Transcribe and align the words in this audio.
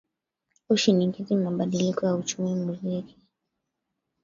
ushinikiza 0.69 1.35
mabadiliko 1.43 2.05
ya 2.05 2.15
uchumi 2.15 2.55
muziki 2.55 3.17